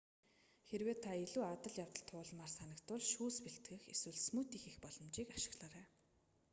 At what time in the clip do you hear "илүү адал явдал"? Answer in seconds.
1.25-2.05